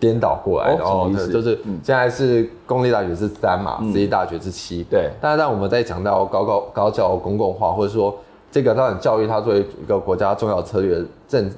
[0.00, 4.82] 颠倒过来，然后就是现在是公立大学是三嘛，私立大学是七。
[4.84, 8.16] 对，但是当我们在讲到高高高教公共化，或者说
[8.50, 10.98] 这个当然教育它作为一个国家重要策略
[11.28, 11.50] 政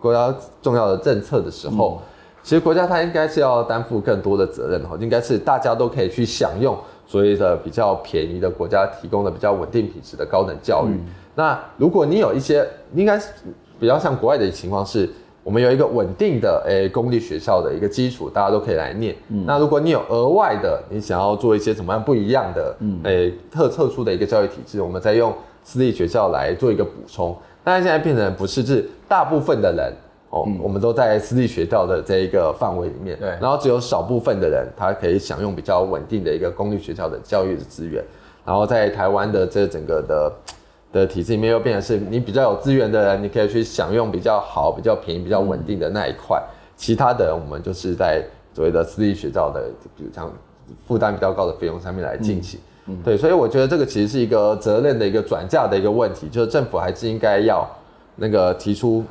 [0.00, 2.00] 国家重要的政策的时候，
[2.42, 6.74] 其实国家它应该是要担负更多的责任哈，应该是大家都可以去享用
[7.06, 10.98] 所谓的比较便宜的国家提供的比较稳定品质的高等教育。
[11.34, 13.30] 那如果你有一些，应该是
[13.78, 15.06] 比较像国外的情况是。
[15.42, 19.16] 我们有一个稳定的诶、欸、公立学校的一个基础，大家都可以来念。
[19.28, 25.34] 嗯、那如果你有额外的，你想要做一些怎么样不一样的，诶、嗯欸、特特殊的一个教育体制，我们再用
[25.64, 27.34] 私立学校来做一个补充。
[27.64, 29.92] 但是现在变成不是，是大部分的人
[30.28, 38.04] 哦，嗯、我们都在私立学校的这一个范围里面，对，然后只有少部分的人，他可以享用比较稳定的一个公立学校的教育的资源。
[38.44, 40.30] 然后在台湾的这整个的。
[40.92, 46.42] 的体制里面又变成是你比较有资源的人，你可以去享用比较好、比较便宜、比较稳定的那一块。
[46.76, 48.24] 其他的我们就是在
[48.54, 50.32] 所谓的私立学校的，比如像
[50.86, 52.58] 负担比较高的费用上面来进行。
[52.58, 57.64] 嗯嗯、对，所以我觉得这个其实是一个责任的一个转嫁的一个问题，就是政府还是应该要
[58.16, 59.04] 那个提出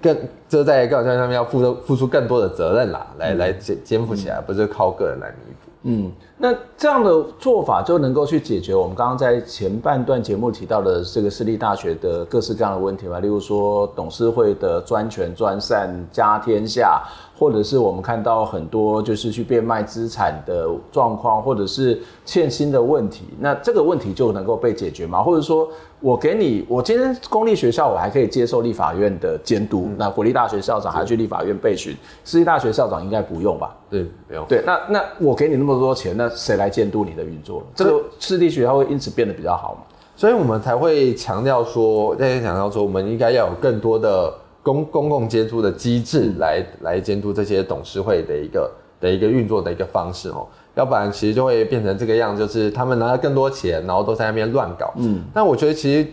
[0.00, 0.16] 更，
[0.48, 5.70] 就在高等教育上面要付出付出更多的责任啦，来来肩肩负起来，不是靠个人来弥补。
[5.82, 13.20] 嗯，那这样的做法就能够去解决我们刚刚在前半段节目提到的这个私立大学的各式各样的问题吧？
[13.20, 17.02] 例如说董事会的专权专擅家天下，
[17.38, 25.22] 或者是我们看到很多就是去变卖资产的状况，或者是欠薪的问题，那这个问题就能够被解决吗？
[25.22, 25.66] 或者说？
[26.00, 33.74] 我给你，我今天公立学校我还可以接受立法院的监督，嗯、那国立大学校长还要去立法院备询，私立大学校长应该不用吧？
[33.88, 34.44] 对，不用。
[34.46, 37.62] 对，那那我给你那么多钱，那谁来监督你的运作？
[37.74, 39.80] 这个私立学校会因此变得比较好吗？
[40.16, 50.46] 所以我们才会强调说，在强调说，我们应该要有更多的公公共监督的机制来、嗯、来监督这些董事会的一个的一个运作的一个方式哦。
[50.74, 54.92] 要不然其实就会变成这个样，就是他们拿了更多钱，然后都在那边乱搞。
[54.96, 56.06] 嗯，但我觉得其实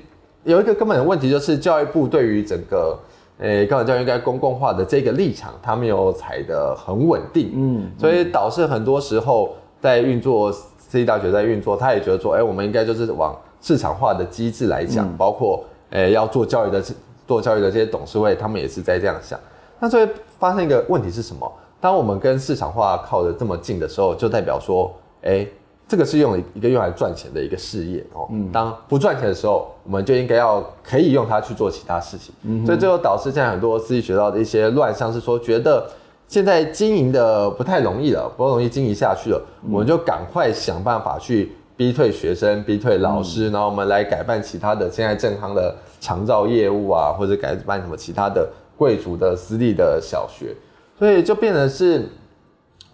[0.43, 2.97] 有一个根本的问题，就是教育部对于整个
[3.39, 7.51] 诶、欸、高等教育应该公共化的这个立场，他没有踩得很稳定。
[7.55, 16.81] 嗯，所以导致很多时候在运作私立大学在运作，他也觉得说，哎、欸，我们应该就是往市场化的机制来讲，嗯、包括诶、欸、要做教育的
[17.27, 19.38] 做教育的这些董事会，他们也是在这样想。
[19.81, 20.07] 那所以
[20.39, 21.51] 发生一个问题是什么？
[21.81, 24.89] 当我们跟市场化靠得这么近的时候，就代表说，
[25.21, 25.45] 哎，
[25.86, 28.25] 这个是用一个用来赚钱的一个事业哦。
[28.31, 32.34] 嗯，当不赚钱的时候，我们就应该要可以用它去做其他事情。
[32.43, 35.86] 嗯，所以最后导致现在很多私立学校的一些乱象，是说觉得
[36.28, 50.55] 现在经营的不太容易了，不容易经营下去了，嗯、我们就赶快想办法去逼退学生、逼退老师，嗯、然后我们来改办其他的现在正康的长照业务啊，或者改办什么其他的贵族的私立的小学，
[50.97, 52.07] 所以就变成是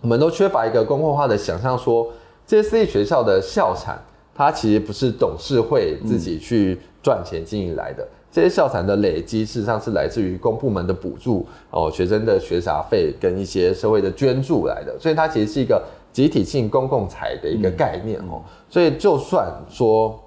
[0.01, 2.11] 我们都缺乏一个公共化的想象说。
[2.47, 3.95] 这些私立学校的校产，
[4.33, 8.03] 它其实不是董事会自己去赚钱经营来的。
[8.03, 14.95] 嗯、这些校产的累积，事实上是来自于公部门的补助哦，学生的学杂费跟一些社会的捐助来的。
[14.99, 18.33] 所以它其实是一个集体性公共财的一个概念哦。
[18.35, 20.19] 嗯、所以就算说，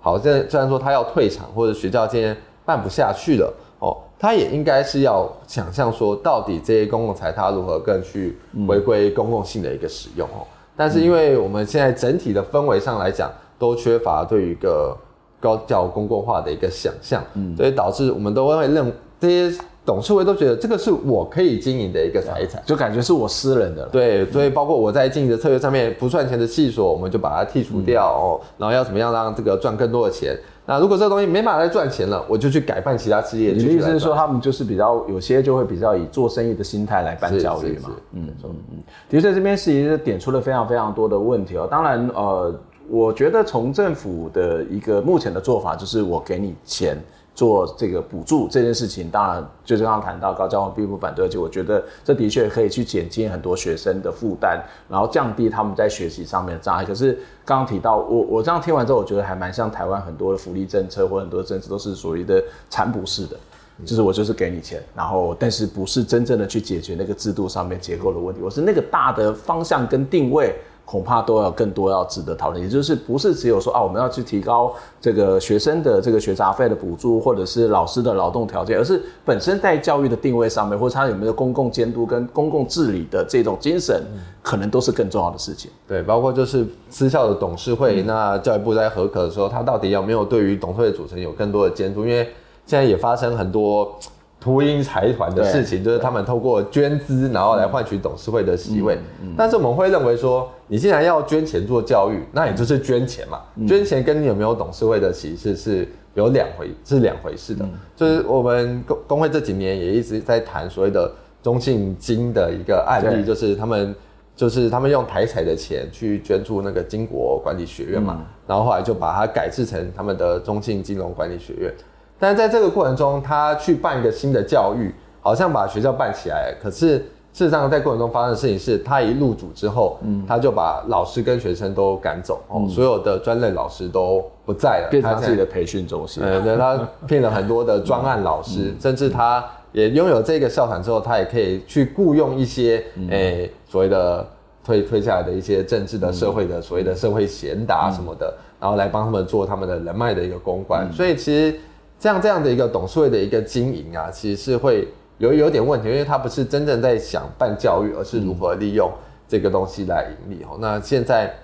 [0.00, 8.36] 好，这虽然说他要退场，或者学校今天办不下去了哦，他也应该是要想象说，到底这些公共财它如何更去
[8.66, 10.46] 回归公共性的一个使用哦。
[10.76, 14.96] 但是因为我们现在整体的氛围上来讲，都缺乏对于一个
[15.40, 23.86] 高教公共化的一个想象，嗯，所以导致我们都会认这些董事会都觉得这个是我可以经营的一个财产，就感觉是我私人的。
[23.86, 30.36] 对，所以包括我在经营的策略上面不赚钱的系所，我们就把它剔除掉哦，然后要怎么样让这个赚更多的钱。
[30.66, 33.52] 那如果这个东西没办法再赚钱了，我就去改办其他事业。
[33.52, 37.90] 你的意思是说，他们就是比较有些就会比较以做生意的心态来办教育嘛？
[38.12, 38.78] 嗯嗯嗯。
[39.08, 41.66] 的确，这边是一个点出了非常非常多的问题哦。
[41.70, 42.54] 当然，呃，
[42.88, 46.98] 我觉得从政府的一个目前的做法，就是我给你钱。
[47.34, 56.84] 做这个补助这件事情，当然就是刚刚谈到高教我并不反对，而且我觉得这的确可以去减轻很多学生的负担，然后降低他们在学习上面的障碍。
[56.84, 63.36] 可是刚刚提到，我我这样听完之后，我觉得还蛮像台湾很多的福利政策或很多政策都是属于的残补式的，
[63.84, 70.56] 就是我就是给你钱，然后但是不是真正的去解决那个制度上面结构的问题，我是那个大的方向跟定位。
[70.90, 84.02] 恐怕都要更多要值得讨论，也就是不是只有说啊，我们要去提高这个学生的这个学杂费的补助，或者是老师的劳动条件，而是本身在教育的定位上面，或者他有没有公共监督跟公共治理的这种精神，
[84.40, 85.70] 可能都是更重要的事情。
[85.86, 92.06] 对，包括就是私校的董事会，嗯、那教育部在核可的时候，他到底有没有对于董事会组成有更多的监督？
[92.06, 92.24] 因为
[92.64, 93.94] 现在也发生很多。
[94.40, 98.96] 秃鹰财团的事情，就是他们透过捐资，然后来换取董事会的席位。
[99.36, 103.40] 但是我们会认为说，你既然要捐钱做教育，那也就是捐钱嘛。
[103.66, 107.68] 捐钱跟你有没有董事会的席次是有两回，是两回事的。
[107.96, 111.10] 就是我们工工会这几年也一直在谈所谓的
[111.42, 113.92] 中信金的一个案例，就是他们
[114.36, 121.74] 就是他们用台彩的钱去捐助那个金国管理学院嘛，然后后来就把它改制成他们的中信金融管理学院。
[122.18, 126.52] 但是在这个过程中，他去办一个新的教育，好像把学校办起来。
[126.60, 126.98] 可是
[127.32, 136.20] 事实上，在过程中发生的事情是，他一入主之后，嗯，他就把老师跟学生都赶走，哦、嗯，所有的专任老师都不在了，变成自己的培训中心。
[136.20, 144.26] 呃，对，他聘了很多的专案老师，嗯、甚至他也拥有这个校产之后，他也可以去雇佣一些，诶、嗯欸，所谓的
[144.64, 150.88] 推推下来的一些政治的、社会的所谓的社会贤达什么的，嗯、然后来帮他们做他们的人脉的一个公关。
[150.90, 151.56] 嗯、所以其实。
[152.00, 154.86] 这样这样的一个董事会的一个经营啊，其实是会
[155.18, 158.88] 有有点问题，因为他不是真正在想办教育，而是如何利用
[159.26, 160.44] 这个东西来盈利。
[160.44, 161.34] 哦、嗯，那现在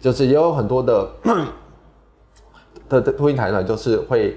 [0.00, 1.08] 就是也有很多的
[2.88, 4.36] 的的秃鹰台呢，就是会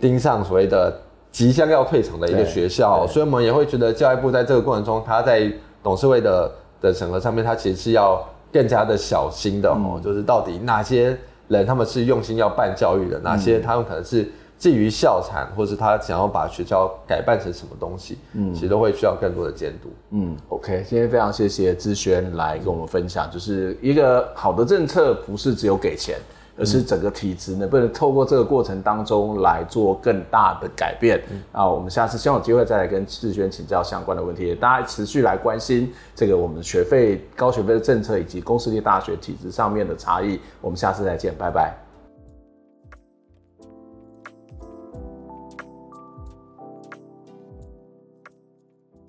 [0.00, 0.92] 盯上所谓的
[1.30, 5.48] 即将要退场的一个学校，所以我们也会觉得教育部在这个过程中，他在
[5.84, 6.50] 董事会的
[6.80, 8.20] 的审核上面，他其实是要
[8.52, 11.16] 更加的小心的哦，嗯、就是到底哪些
[11.46, 14.28] 人他们是用心要办教育的，哪些他们可能是。
[14.58, 19.88] 至于校产，或是他想要把学校改办成什么东西，嗯，其实都会需要更多的监督。
[20.10, 26.16] 嗯，OK，今天非常谢谢志轩来跟我们分享，就是一个好的政策不是只有给钱，
[26.56, 31.20] 而是整个体制能不能透过这个过程当中来做更大的改变。
[31.30, 40.40] 嗯，啊，我们下次希望有机会再来跟志轩请教相关的问题，大家持续来关心这个我们学费高学费的政策以及公私立大学体制上面的差异。
[40.62, 41.83] 我们下次再见，拜拜。